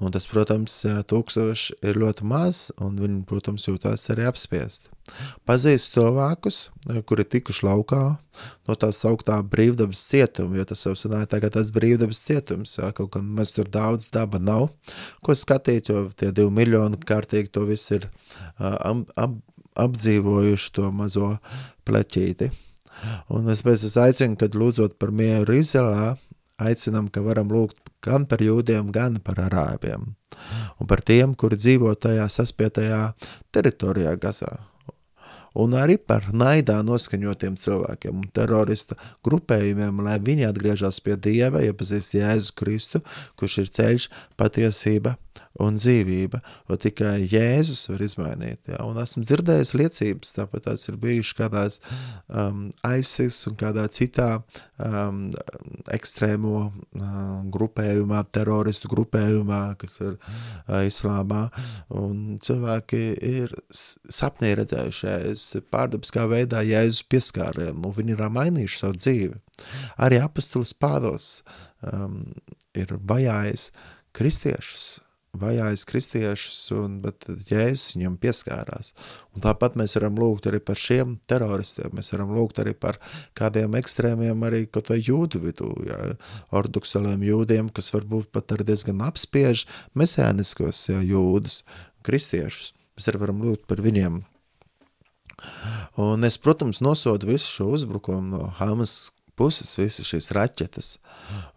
[0.00, 0.78] Un tas, protams,
[1.12, 4.88] tūkstoši ir ļoti maz, un viņi, protams, jūtās arī apspiesti.
[5.44, 6.60] Pazīst cilvēkus,
[7.08, 8.00] kuri tikuši laukā
[8.68, 13.12] no tā sauktā brīvdabas cietuma, jo tas jau sanāja tagad tāds brīvdabas cietums, jā, kaut
[13.18, 14.70] gan mēs tur daudz daba nav,
[15.20, 19.36] ko skatīt, jo tie divi miljoni kārtīgi to viss ir uh, ap,
[19.84, 21.34] apdzīvojuši to mazo
[21.84, 22.48] pleķīti.
[23.32, 26.14] Un es pēc es aicinu, kad lūdzot par mieru Izrēlā,
[26.60, 30.14] aicinam, ka varam lūgt gan par jūdiem, gan par arābiem.
[30.80, 33.02] Un par tiem, kuri dzīvo tajā saspietajā
[33.52, 34.52] teritorijā Gazā.
[35.58, 38.94] Un arī par naidā noskaņotiem cilvēkiem un terorista
[39.26, 43.02] grupējumiem, lai viņi atgriežas pie Dieva, iepazīst Jēzu Kristu,
[43.34, 44.06] kurš ir ceļš,
[44.38, 45.16] patiesība
[45.60, 46.40] un dzīvība,
[46.70, 48.70] jo tikai Jēzus var izmainīt.
[48.70, 48.80] Ja?
[48.86, 51.78] Un esmu dzirdējis liecības, tāpat tās ir bijušas kādās
[52.28, 54.28] um, ISIS un kādā citā
[54.78, 55.26] um,
[55.92, 61.46] ekstrēmo um, grupējumā, teroristu grupējumā, kas ir uh, islāmā,
[61.92, 68.98] un cilvēki ir sapnī redzējuši Jēzus pārdabiskā veidā Jēzus pieskārienu, un viņi ir mainījuši savu
[69.00, 69.38] dzīvi.
[70.00, 71.30] Arī apustulis Pāvils
[71.84, 72.22] um,
[72.78, 73.70] ir vajājis
[74.16, 75.00] kristiešus,
[75.38, 78.92] vajājis kristiešus, un, bet Jēzus viņam pieskārās.
[79.34, 82.98] Un tāpat mēs varam lūgt arī par šiem teroristiem, mēs varam lūgt arī par
[83.38, 86.00] kādiem ekstrēmiem arī kaut vai jūdu vidū, jā,
[86.50, 91.62] ortodoksaliem jūdiem, kas varbūt pat arī diezgan apspiež mesēniskos jā, jūdus,
[92.06, 92.74] kristiešus.
[92.98, 94.20] Mēs arī varam lūgt par viņiem.
[96.00, 100.92] Un es, protams, nosodu visu šo uzbrukumu no Hamas puses, visas šīs raķetes.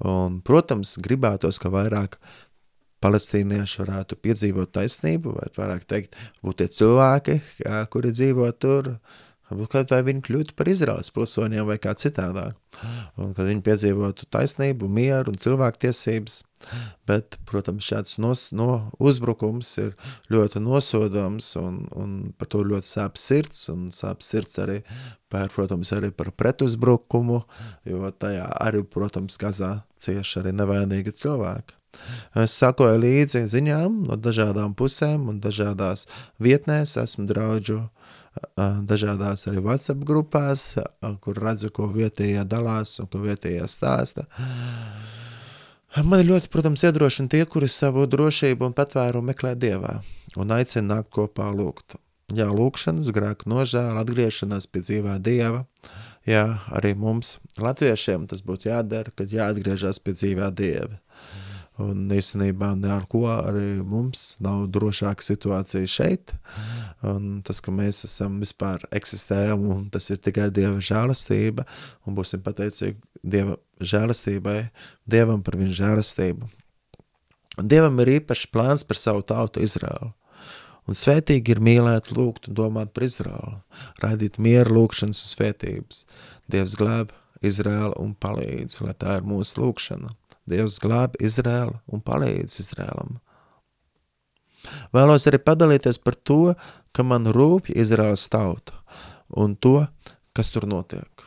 [0.08, 2.20] Un, protams, gribētos, ka vairāk
[3.04, 7.40] palestīnieši varētu piedzīvot taisnību, vai vairāk teikt, būt tie cilvēki,
[7.94, 8.94] kuri dzīvo tur,
[9.54, 12.56] Varbūt vai viņi kļūtu par Izraels pilsoņiem vai kā citādāk.
[13.22, 16.40] Un kad viņi piedzīvotu taisnību, mieru un cilvēktiesības.
[17.06, 19.92] Bet, protams, šāds nos, no, uzbrukums ir
[20.32, 24.80] ļoti nosodams un, un par to ļoti sāp sirds un sāp sirds arī
[25.28, 27.44] par, protams, arī par pretuzbrukumu,
[27.92, 31.83] jo tajā arī, protams, Gazā cieši arī nevainīgi cilvēki.
[32.44, 36.08] Es sakoju līdzi ziņām no dažādām pusēm un dažādās
[36.42, 37.84] vietnēs, esmu draudžu
[38.90, 40.76] dažādās arī WhatsApp grupās,
[41.22, 44.26] kur redzu, ko vietējie dalās un ko vietējie stāsta.
[46.04, 50.00] Man ļoti, protams, iedrošina tie, kuri savu drošību un patvērumu meklē Dievā
[50.42, 52.00] un aicina nākt kopā lūgt.
[52.34, 55.68] Jā, lūkšanas, grēku nožēla, atgriešanās pie dzīvā Dieva.
[56.26, 60.98] Jā, arī mums, latviešiem, tas būtu jādara, kad jāatgriežas pie dzīvā Dieva.
[61.82, 66.36] Un īstenībā ne ar ko arī mums nav drošāka situācija šeit.
[67.02, 71.66] Un tas, ka mēs esam vispār eksistējam un tas ir tikai Dieva žēlastība
[72.06, 74.60] un būsim pateicīgi Dieva žēlastībai,
[75.10, 76.50] Dievam par viņa žēlastību.
[77.58, 80.12] Dievam ir īpašs plāns par savu tautu Izraelu.
[80.90, 83.60] Un svētīgi ir mīlēt, lūgt un domāt par Izraelu,
[84.04, 86.02] radīt mieru, lūkšanas un svētības.
[86.52, 90.12] Dievs glāb Izraelu un palīdz, lai tā ir mūsu lūkšana.
[90.50, 93.20] Dievs glāb Izrēlu un palīdz Izrēlam.
[94.96, 96.54] Vēlos arī padalīties par to,
[96.96, 98.80] ka man rūp Izraels tauta
[99.40, 99.82] un to,
[100.36, 101.26] kas tur notiek.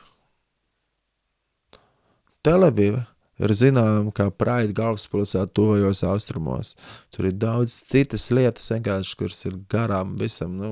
[2.47, 3.03] Televiva
[3.43, 6.75] ir zināma kā praida galvaspilsēta tuvajos austrumos.
[7.13, 10.57] Tur ir daudz citas lietas, vienkārši, kuras ir garām visam.
[10.61, 10.71] Nu,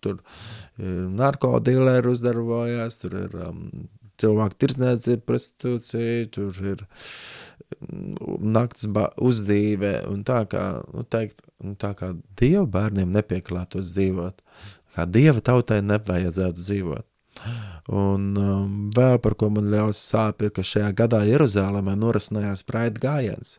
[0.00, 0.20] tur
[0.80, 3.66] ir narkotīleri uzdarbojās, tur ir um,
[4.20, 6.86] cilvēku tirdzniecība, prostitūcija, tur ir
[8.40, 8.88] nakts
[9.20, 14.42] uzdzīve un tā kā, nu, teikt, nu, tā kā Dieva bērniem nepieklātos dzīvot,
[14.96, 17.06] kā Dieva tautai nevajadzētu dzīvot.
[17.90, 23.00] Un um, vēl par ko man liels sāp ir, ka šajā gadā Jeruzālēmē norisinājās praida
[23.02, 23.56] gājiens.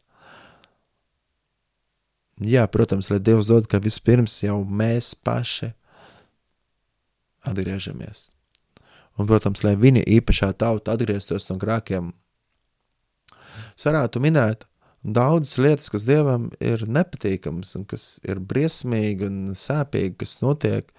[2.41, 5.73] Jā, protams, lai Dievs dod, ka vispirms jau mēs paši
[7.45, 8.31] atgriežamies.
[9.19, 12.13] Un, protams, lai viņa īpašā tauta atgrieztos no grākiem
[13.87, 14.67] varētu minēt
[15.01, 20.91] daudzas lietas, kas Dievam ir nepatīkamas un kas ir briesmīgi un sāpīgi, kas notiek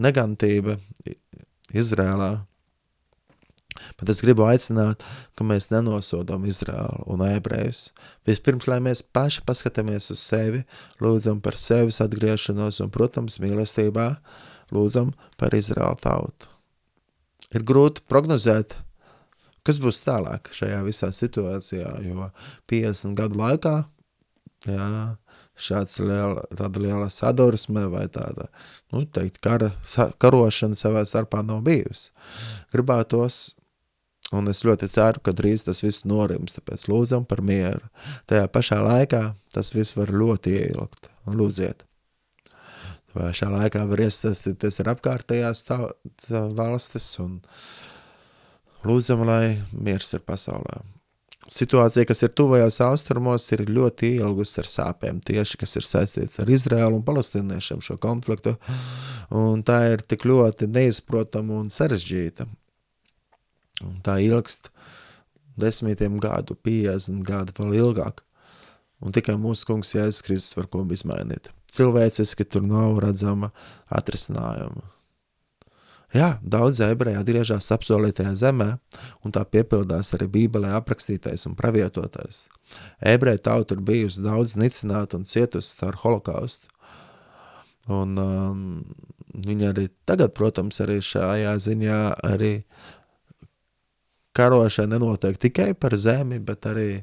[0.00, 0.78] negantība
[1.72, 2.32] Izrēlā.
[3.98, 5.02] Bet es gribu aicināt,
[5.36, 7.86] ka mēs nenosodām Izraēlu un ebrejus.
[8.28, 10.62] Vispirms, lai mēs paši paskatāmies uz sevi,
[11.02, 14.08] lūdzam par sevis atgriešanos un, protams, mīlestībā
[14.76, 16.50] lūdzam par Izraēlu tautu.
[17.52, 18.76] Ir grūti prognozēt,
[19.66, 22.28] Kas būs tālāk šajā visā situācijā, jo
[22.70, 23.74] 50 gadu laikā,
[24.66, 24.88] jā,
[25.58, 28.48] šāds liela, tāda liela sadursme vai tāda,
[28.90, 29.70] nu, teikt, kara,
[30.22, 32.10] karošana savā starpā nav bijusi.
[32.74, 33.38] Gribētos,
[34.34, 37.86] un es ļoti ceru, ka drīz tas viss norims, tāpēc lūdzam par mieru.
[38.30, 39.22] Tajā pašā laikā
[39.54, 41.86] tas viss var ļoti ieilgt, un lūdziet.
[43.12, 45.66] Vai šā laikā var iesaistīties ar apkārtējās
[46.56, 47.81] valstis un uh,
[48.86, 50.80] Lūdzam, lai miers ir pasaulē.
[51.52, 56.50] Situācija, kas ir tuvajos austrumos, ir ļoti ilgus ar sāpēm, tieši kas ir saistīts ar
[56.50, 58.54] Izraēlu un palestīniešiem šo konfliktu,
[59.34, 62.46] un tā ir tik ļoti neizprotama un sarežģīta.
[63.82, 64.70] Un tā ilgst
[65.58, 68.22] desmitiem gadu, 50 gadu, vēl ilgāk.
[69.02, 71.50] Un tikai mūsu kungs Jēzus Kristus var ko izmainīt.
[71.72, 73.50] Cilvēciski tur nav redzama
[73.90, 74.84] atrisinājuma.
[76.12, 78.68] Jā, daudz ebreji atgriežas apsolītajā zemē,
[79.24, 82.44] un tā piepildās arī Bībelē aprakstītais un pravietotais.
[83.00, 86.68] Ebreju tauta ir bijusi daudz nicināta un cietusi ar holokaustu.
[87.92, 88.60] Un um,
[89.32, 92.52] viņi arī tagad, protams, arī šajā ziņā arī
[94.36, 97.02] karošana nenotiek tikai par zemi, bet arī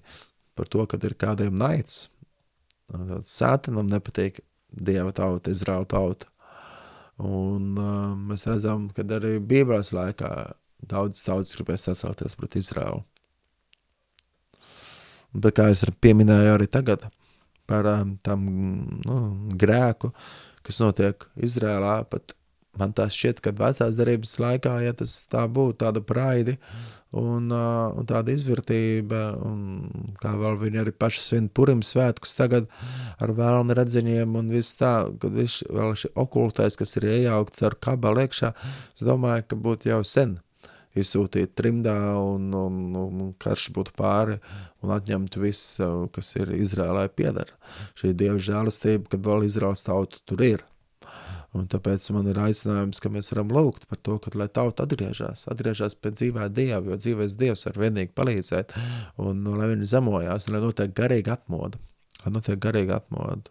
[0.53, 2.07] par to, kad ir kādiem naids.
[3.25, 6.29] Sātanam nepatīk Dieva tauta, Izraela tauta.
[7.19, 10.31] Un uh, mēs redzam, ka arī Bībeles laikā
[10.87, 13.03] daudz tautas gribēs sacelties pret Izraelu.
[15.35, 17.03] Bet kā es pieminēju arī tagad,
[17.69, 18.45] par um, tam
[19.03, 19.17] nu,
[19.59, 20.13] grēku,
[20.65, 21.99] kas notiek Izrēlā.
[22.09, 22.33] Pat
[22.77, 26.57] man tā šķiet, ka vecās darības laikā, ja tas tā būtu, tāda praidi
[27.15, 32.69] un, uh, un tāda izvērtība, un kā vēl viņi arī paši svin purim svētkus tagad
[33.17, 37.79] ar vēlni redziņiem un viss tā, kad viss vēl šī okultais, kas ir iejaukts ar
[37.81, 38.53] kabelu iekšā,
[38.93, 40.37] es domāju, ka būtu jau sen
[40.97, 44.39] izsūtīt trimdā un, un, un karš būtu pāri
[44.83, 47.53] un atņemt visu, kas ir Izrēlai piedara.
[47.99, 50.65] Šī dieva žēlastība, kad vēl Izraels tauta tur ir.
[51.57, 55.47] Un tāpēc man ir aicinājums, ka mēs varam lūgt par to, ka lai tauta atgriežas,
[55.49, 58.75] atgriežas pie dzīvē Dieva, jo dzīvēs Dievs var vienīgi palīdzēt,
[59.25, 61.81] un nu, lai viņi zemojās, un lai notiek garīga atmoda,
[62.21, 63.49] lai notiek garīga atmoda.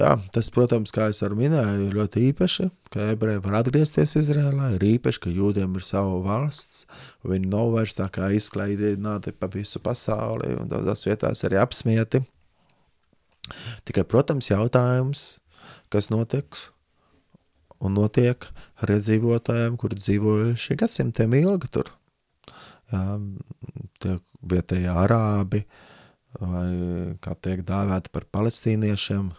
[0.00, 4.70] Jā, tas, protams, kā arī minēju, ir ļoti īpaši, ka ebreji var atgriezties Izrēlā.
[4.78, 6.86] Ir īpaši, ka jūdiem ir sava valsts,
[7.28, 12.22] viņi nav vairs tā kā izklaidināti pa visu pasauli un daudzās vietās arī apsmieti.
[13.88, 15.26] Tikai, protams, jautājums,
[15.92, 16.70] kas notiks
[17.82, 18.46] un notiek
[18.82, 21.90] ar iedzīvotājiem, kur dzīvojuši gadsimtiem ilgi tur.
[22.92, 23.18] Jā,
[24.02, 24.18] tie
[24.52, 25.62] vietējie arābi,
[26.38, 26.66] vai
[27.22, 29.30] kā tiek dāvēti par palestīniešiem.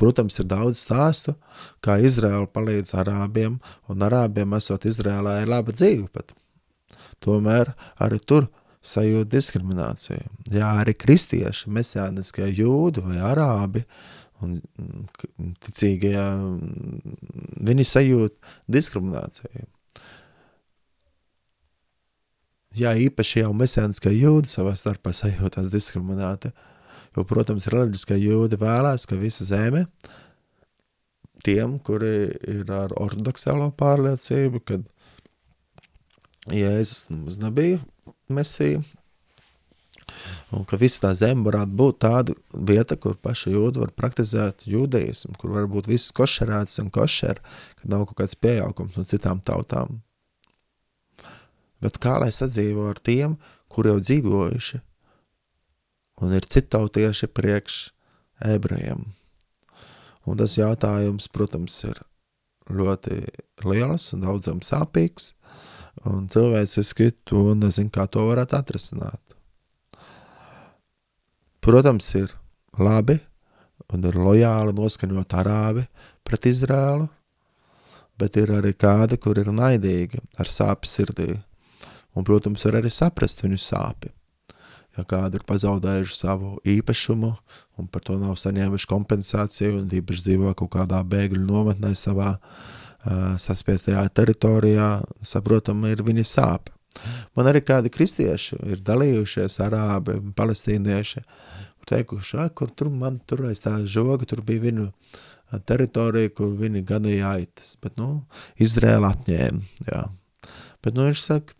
[0.00, 1.34] Protams, ir daudz stāstu,
[1.84, 3.56] kā Izraela palīdz arābiem,
[3.88, 6.34] un arābiem esot Izrēlā ir laba dzīve pat.
[7.24, 8.48] Tomēr arī tur
[8.80, 10.22] sajūt diskrimināciju.
[10.54, 13.84] Jā, arī kristieši, mesēniskie jūdi vai arābi
[14.40, 17.18] un mm, ticīgie, mm,
[17.68, 18.38] viņi sajūt
[18.72, 19.66] diskrimināciju.
[22.80, 26.52] Jā, īpaši jau mesēniskie jūdi savā starpā sajūtās diskriminēti,
[27.16, 29.88] jo, protams, reliģiskie jūdi vēlēs, ka visa zeme
[31.44, 34.86] tiem, kuri ir ar ortodoksālo pārliecību, kad
[36.48, 37.80] Jēzus nemaz nebija
[38.34, 38.82] mesiju.
[40.50, 45.36] Un ka visa tā zeme varētu būt tāda vieta, kur paši jūdi var praktizēt jūdeismu,
[45.38, 47.38] kur var būt viss košerēts un košer,
[47.78, 50.00] kad nav kaut kāds pieaugums no citām tautām.
[51.80, 53.38] Bet kā lai sadzīvo ar tiem,
[53.70, 54.82] kur jau dzīvojuši
[56.20, 57.78] un ir citautieši priekš
[58.50, 59.06] ebrejiem?
[60.28, 62.02] Un tas jautājums, protams, ir
[62.70, 63.22] ļoti
[63.64, 65.32] liels un daudzam sāpīgs,
[66.08, 69.20] Un cilvēciski to nezinu, kā to varētu atrisināt.
[71.60, 72.32] Protams, ir
[72.80, 73.18] labi
[73.92, 75.84] un ir lojāli noskaņot arābi
[76.24, 77.08] pret Izrēlu,
[78.20, 81.34] bet ir arī kādi, kur ir naidīgi ar sāpi sirdī.
[82.16, 84.14] Un, protams, var arī saprast viņu sāpi.
[84.96, 87.30] Ja kādi ir pazaudējuši savu īpašumu
[87.78, 92.79] un par to nav saņēmuši kompensāciju un īpaši dzīvo kaut kādā bēgļu nometnē savā uh,
[93.40, 94.90] saspiestajā teritorijā,
[95.24, 96.74] saprotam, ir viņa sāpe.
[97.38, 101.22] Man arī kādi kristieši ir dalījušies, arābi, palestīnieši,
[101.90, 104.88] teikuši, ah, kur tur man tur aiz tā žoga, tur bija viņu
[105.66, 108.24] teritorija, kur viņi ganīja aitas, bet, nu,
[108.62, 110.02] Izrēla atņēma, jā.
[110.80, 111.56] Bet, nu, viņš saka,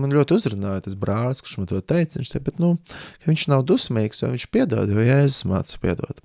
[0.00, 2.74] man ļoti uzrunāja tas brālis, kurš man to teica, viņš saka, bet, nu,
[3.22, 6.22] ka viņš nav dusmīgs, jo viņš piedod, jo Jēzus māca piedod.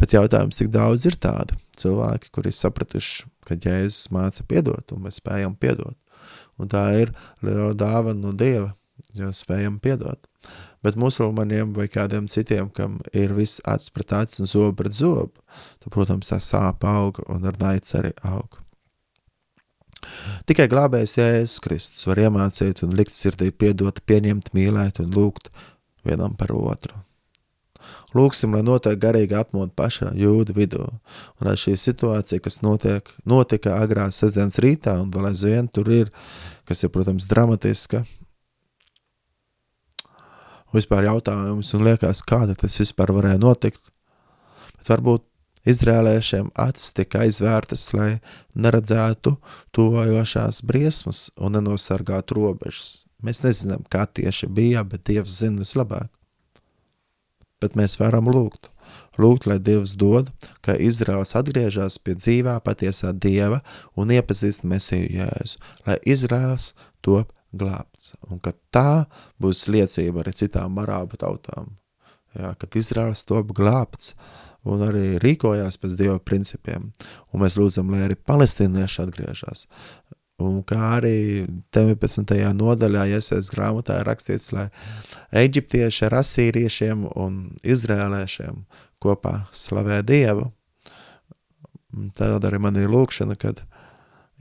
[0.00, 5.20] Bet jautājums, cik daudz ir tādi cilvēki, kuri sapratuši, ka Jēzus māca piedot, un mēs
[5.22, 5.96] spējam piedot.
[6.60, 7.12] Un tā ir
[7.44, 8.72] liela dāvana no Dieva,
[9.16, 10.28] jo spējam piedot.
[10.84, 15.34] Bet musulmaņiem vai kādiem citiem, kam ir viss acs pret acs un zobu pret zobu,
[15.82, 18.60] tad, protams, tā sāpa aug un ar naids arī aug.
[20.46, 25.50] Tikai glābējs Jēzus Kristus var iemācīt un likt sirdī piedot, pieņemt, mīlēt un lūgt
[26.06, 26.94] vienam par otru.
[28.16, 33.76] Lūksim, lai notiek garīga atmoda pašā jūda vidū, un lai šī situācija, kas notiek, notika
[33.82, 36.12] agrā sestdienas rītā, un vēl aizvien tur ir,
[36.68, 38.04] kas ir, protams, dramatiska,
[40.76, 43.90] vispār jautājums, un liekas, kāda tas vispār varēja notikt,
[44.76, 45.26] bet varbūt
[45.66, 48.20] Izrēliešiem acis tika aizvērtas, lai
[48.54, 49.32] neredzētu
[49.74, 53.08] tuvojošās briesmas un nenosargātu robežas.
[53.18, 56.06] Mēs nezinām, kā tieši bija, bet Dievs zina vislabāk
[57.62, 58.70] bet mēs varam lūgt.
[59.20, 60.28] Lūgt, lai Dievs dod,
[60.64, 63.62] ka Izraels atgriežas pie dzīvā patiesā Dieva
[63.96, 69.06] un iepazīst Mesiju Jēzu, lai Izraels top glābts, un ka tā
[69.40, 71.72] būs liecība arī citām arābu tautām.
[72.36, 74.12] Jā, kad Izraels top glābts
[74.66, 76.90] un arī rīkojās pēc Dieva principiem,
[77.32, 79.64] un mēs lūdzam, lai arī palestīnieši atgriežas,
[80.42, 82.34] Un kā arī 19.
[82.58, 84.66] nodaļā, iesaistās grāmatā, rakstīts, lai
[85.32, 88.58] eģiptieši ar asīriešiem un izrēlēšiem
[89.00, 90.50] kopā slavē Dievu.
[92.18, 93.62] Tāda arī man ir lūkšana, kad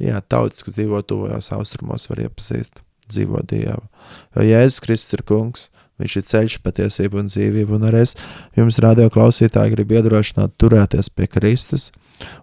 [0.02, 3.88] jā, tautas, kas dzīvo tuvajos austrumos, var iepazīst dzīvo Dievu.
[4.36, 5.70] Jo Jēzus Kristus ir kungs,
[6.02, 8.16] viņš ir ceļš, patiesība un dzīvība, un arī es
[8.58, 11.92] jums radio klausītāji gribu iedrošināt turēties pie Kristus,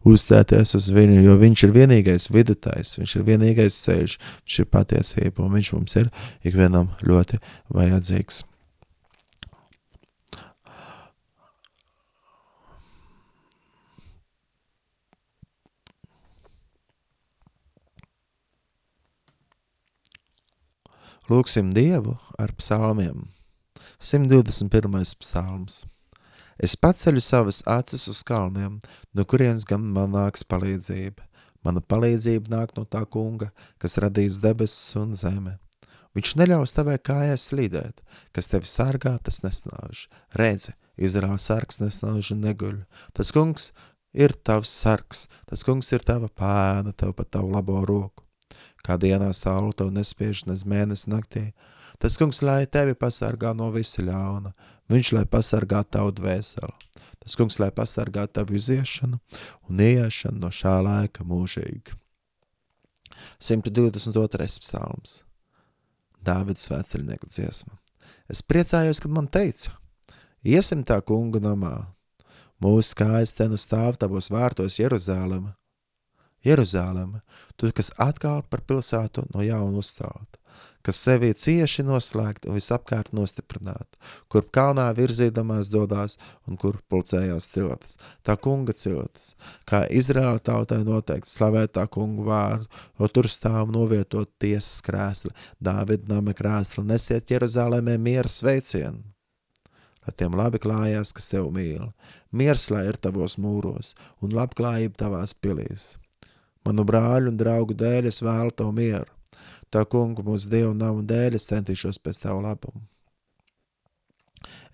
[0.08, 5.44] uzsēties uz viņu, jo viņš ir vienīgais vidutājs, viņš ir vienīgais ceļš, viņš ir patiesība,
[5.44, 6.10] un viņš mums ir
[6.44, 7.40] ikvienam ļoti
[7.72, 8.44] vajadzīgs.
[21.30, 23.31] Lūksim Dievu ar psalmiem.
[24.02, 25.14] 121.
[25.22, 25.84] psalms.
[26.58, 28.80] Es paceļu savas acis uz kalniem,
[29.14, 31.22] no kurienes gan man nāks palīdzība.
[31.62, 35.54] Mana palīdzība nāk no tā kunga, kas radīs debesis un zeme.
[36.18, 38.02] Viņš neļaus tavai kājai slīdēt,
[38.34, 40.08] kas tevi sargā, tas nesnāž.
[40.34, 42.82] Redzi, Izraēla sargs nesnāž un neguļ.
[43.14, 43.70] Tas kungs
[44.10, 48.26] ir tavs sargs, tas kungs ir tava pēna, tev pat tavu labo roku
[48.82, 51.52] kā dienā saule tev nespiež nez mēnesi naktī.
[52.02, 54.50] Tas kungs, lai tevi pasargā no visa ļauna,
[54.90, 56.74] viņš, lai pasargā tavu dvēseli.
[57.22, 59.20] Tas kungs, lai pasargā tavu iziešanu
[59.70, 61.94] un ieiešanu no šā laika mūžīgi.
[63.38, 64.48] 122.
[64.64, 65.20] psalms
[66.26, 67.78] Dāvids svētceļnieku dziesma.
[68.30, 69.72] Es priecājos, kad man teica,
[70.42, 71.74] iesim tā kunga namā,
[72.62, 75.54] mūsu kājas cenu stāv tavos vārtos Jeruzālema,
[76.46, 77.22] Jeruzāleme,
[77.54, 80.41] tu, kas atkal par pilsētu no jauna uzcelta,
[80.86, 83.86] kas sevi cieši noslēgt un visapkārt nostiprināt,
[84.32, 86.18] kur kalnā virzīdamās dodās
[86.48, 89.32] un kur pulcējās ciltas, tā kunga ciltas,
[89.68, 92.68] kā Izraēla tautai noteikti slavēt tā kungu vārdu,
[92.98, 99.02] jo tur stāv novietot tiesas krēsli, Dāvida nama krēsli, nesiet Jeruzālēmē miera sveicienu.
[100.02, 101.92] Lai tiem labi klājās, kas tev mīl,
[102.34, 105.92] miers lai ir tavos mūros un labklājība tavās pilīs.
[106.66, 109.21] Manu brāļu un draugu dēļ es vēlu tev mieru.
[109.72, 112.82] Tā kungu mūsu dievu namu dēļ es centīšos pēc tavu labumu.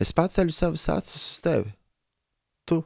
[0.02, 1.70] Es paceļu savas acis uz tevi.
[2.66, 2.80] Tu,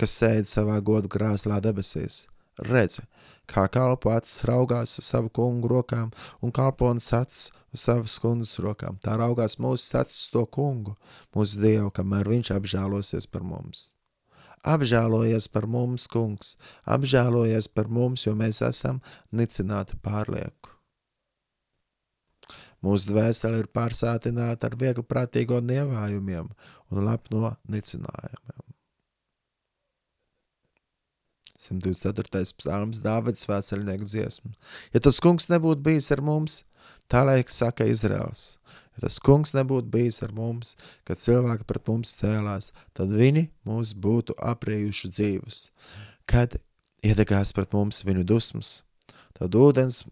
[0.00, 2.24] kas sēdi savā godu krāslā debesīs,
[2.70, 3.04] redzi,
[3.50, 6.10] kā kalpo acis raugās uz savu kungu rokām
[6.42, 8.98] un kalponas acis uz savas kundas rokām.
[9.02, 10.96] Tā raugās mūsu acis to kungu,
[11.36, 13.92] mūsu dievu, kamēr viņš apžēlosies par mums.
[14.66, 16.56] Apžēlojies par mums, kungs,
[16.90, 18.98] apžēlojies par mums, jo mēs esam
[19.30, 20.75] nicināti pārlieku.
[22.84, 26.50] Mūsu dvēsele ir pārsātināta ar viegli prātīgo nievājumiem
[26.92, 28.62] un lepno nicinājumiem.
[31.66, 32.44] 124.
[32.60, 34.52] psalms Dāvids svētceļnieku dziesmu.
[34.94, 36.60] Ja tas kungs nebūtu bijis ar mums,
[37.10, 38.52] tā laik saka Izraels,
[38.96, 40.72] Ja tas kungs nebūtu bijis ar mums,
[41.04, 45.58] kad cilvēki pret mums cēlās, tad viņi mūs būtu aprējuši dzīvus.
[46.24, 46.56] Kad
[47.04, 48.70] iedegās pret mums viņu dusmas,
[49.36, 50.06] tad ūdens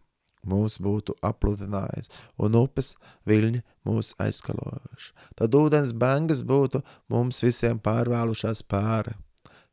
[0.49, 2.95] mūs būtu apludinājis, un upes
[3.29, 5.13] viļņi mūs aizkalojuši.
[5.39, 6.83] Tad ūdens bangas būtu
[7.13, 9.17] mums visiem pārvēlušās pāri.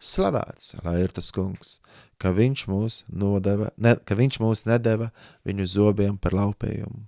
[0.01, 1.75] Slavēts, lai ir tas kungs,
[2.17, 5.11] ka viņš mūs, nodeva, ne, ka viņš mūs nedeva
[5.45, 7.05] viņu zobiem par laupījumu.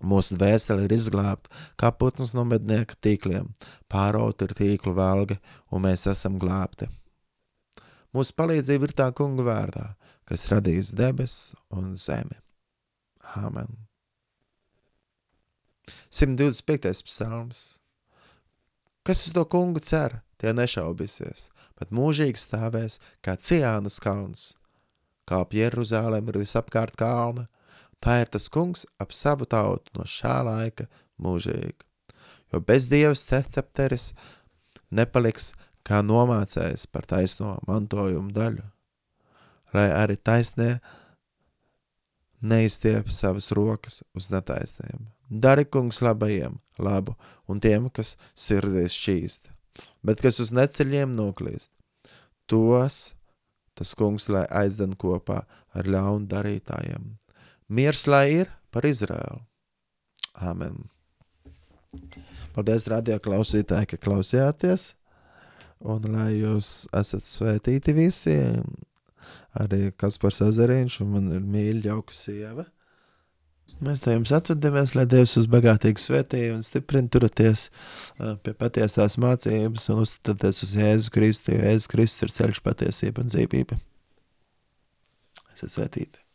[0.00, 3.50] Mūsu dvēseli ir izglābta, kā putns no mednieka tīkliem,
[3.92, 5.36] pārauta ir tīklu velga,
[5.68, 6.88] un mēs esam glābti.
[8.16, 9.84] Mūsu palīdzība ir tā kunga vārdā,
[10.24, 12.40] kas radīs debesis un zemi.
[13.38, 13.76] Āmen.
[16.10, 17.04] 125.
[17.06, 17.80] psalms.
[19.06, 24.50] Kas uz to kungu cer, tie nešaubīsies, bet mūžīgi stāvēs kā Ciānas kalns.
[25.26, 27.46] Kā Jeruzālēm ir visapkārt kalna,
[28.00, 30.86] Tā ir tas kungs ap savu tautu no šā laika
[31.20, 31.84] mūžīgi.
[32.50, 34.10] Jo bez dievas secepteris
[34.90, 35.52] nepaliks
[35.86, 38.64] kā nomācējs par taisno mantojumu daļu,
[39.76, 40.70] lai arī taisnē
[42.40, 45.04] neizstiep savas rokas uz netaisnību.
[45.30, 47.14] Dari kungs labajiem labu
[47.48, 49.50] un tiem, kas sirdīs šķīst,
[50.02, 51.70] bet kas uz neceļiem noklīst,
[52.50, 53.12] tos
[53.78, 57.14] tas kungs lai aizden kopā ar ļaunu darītājiem.
[57.70, 59.40] Miers lai ir par Izraēlu.
[60.40, 60.82] Āmen.
[62.54, 64.90] Paldies, radio klausītāji, ka klausījāties.
[65.80, 68.34] Un lai jūs esat svētīti visi,
[69.58, 72.66] arī Kaspars Ezeriņš un man ir mīļa jauka sieva.
[73.80, 77.68] Mēs te jums atvadamies, lai Dievs uz bagātīgi svētīja un stiprina turaties
[78.44, 83.32] pie patiesās mācības un uzstāties uz Jēzus Kristu, jo Jēzus Kristus ir ceļš patiesība un
[83.32, 83.80] dzīvība.
[85.54, 86.29] Esat svētīti!